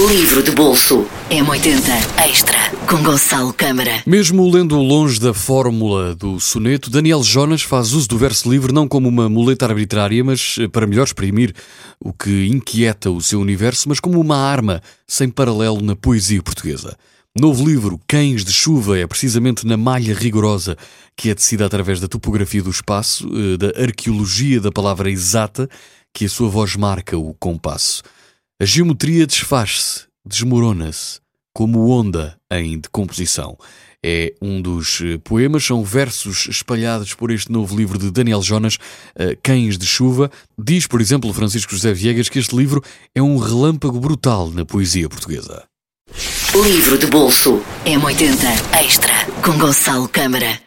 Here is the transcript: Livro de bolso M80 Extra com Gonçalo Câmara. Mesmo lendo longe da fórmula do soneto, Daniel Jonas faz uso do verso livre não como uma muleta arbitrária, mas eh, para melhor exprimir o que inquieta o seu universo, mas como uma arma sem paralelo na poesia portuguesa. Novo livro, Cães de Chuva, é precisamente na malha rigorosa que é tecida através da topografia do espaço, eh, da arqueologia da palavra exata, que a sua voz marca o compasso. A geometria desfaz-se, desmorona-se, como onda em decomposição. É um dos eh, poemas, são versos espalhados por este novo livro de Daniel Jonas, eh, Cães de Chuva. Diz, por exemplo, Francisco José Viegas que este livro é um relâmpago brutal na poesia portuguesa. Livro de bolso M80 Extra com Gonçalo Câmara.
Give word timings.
Livro 0.00 0.42
de 0.42 0.50
bolso 0.50 1.06
M80 1.30 2.28
Extra 2.28 2.58
com 2.90 3.00
Gonçalo 3.00 3.52
Câmara. 3.52 4.02
Mesmo 4.04 4.50
lendo 4.50 4.76
longe 4.76 5.20
da 5.20 5.32
fórmula 5.32 6.16
do 6.16 6.40
soneto, 6.40 6.90
Daniel 6.90 7.22
Jonas 7.22 7.62
faz 7.62 7.92
uso 7.92 8.08
do 8.08 8.18
verso 8.18 8.50
livre 8.50 8.72
não 8.72 8.88
como 8.88 9.08
uma 9.08 9.28
muleta 9.28 9.64
arbitrária, 9.64 10.24
mas 10.24 10.56
eh, 10.58 10.66
para 10.66 10.88
melhor 10.88 11.04
exprimir 11.04 11.54
o 12.00 12.12
que 12.12 12.48
inquieta 12.48 13.08
o 13.08 13.22
seu 13.22 13.40
universo, 13.40 13.88
mas 13.88 14.00
como 14.00 14.20
uma 14.20 14.36
arma 14.36 14.82
sem 15.06 15.28
paralelo 15.28 15.80
na 15.80 15.94
poesia 15.94 16.42
portuguesa. 16.42 16.96
Novo 17.38 17.64
livro, 17.64 18.00
Cães 18.04 18.44
de 18.44 18.52
Chuva, 18.52 18.98
é 18.98 19.06
precisamente 19.06 19.64
na 19.64 19.76
malha 19.76 20.12
rigorosa 20.12 20.76
que 21.16 21.30
é 21.30 21.34
tecida 21.36 21.64
através 21.64 22.00
da 22.00 22.08
topografia 22.08 22.64
do 22.64 22.70
espaço, 22.70 23.30
eh, 23.32 23.56
da 23.56 23.80
arqueologia 23.80 24.60
da 24.60 24.72
palavra 24.72 25.08
exata, 25.08 25.68
que 26.12 26.24
a 26.24 26.28
sua 26.28 26.48
voz 26.48 26.74
marca 26.74 27.16
o 27.16 27.32
compasso. 27.34 28.02
A 28.64 28.66
geometria 28.66 29.26
desfaz-se, 29.26 30.06
desmorona-se, 30.24 31.20
como 31.52 31.86
onda 31.90 32.34
em 32.50 32.78
decomposição. 32.78 33.58
É 34.02 34.32
um 34.40 34.58
dos 34.58 35.02
eh, 35.02 35.18
poemas, 35.22 35.66
são 35.66 35.84
versos 35.84 36.46
espalhados 36.48 37.12
por 37.12 37.30
este 37.30 37.52
novo 37.52 37.76
livro 37.76 37.98
de 37.98 38.10
Daniel 38.10 38.40
Jonas, 38.40 38.78
eh, 39.16 39.36
Cães 39.42 39.76
de 39.76 39.84
Chuva. 39.84 40.30
Diz, 40.58 40.86
por 40.86 41.02
exemplo, 41.02 41.30
Francisco 41.34 41.72
José 41.72 41.92
Viegas 41.92 42.30
que 42.30 42.38
este 42.38 42.56
livro 42.56 42.82
é 43.14 43.20
um 43.20 43.36
relâmpago 43.36 44.00
brutal 44.00 44.50
na 44.50 44.64
poesia 44.64 45.10
portuguesa. 45.10 45.64
Livro 46.54 46.96
de 46.96 47.06
bolso 47.06 47.62
M80 47.84 48.80
Extra 48.82 49.26
com 49.42 49.58
Gonçalo 49.58 50.08
Câmara. 50.08 50.58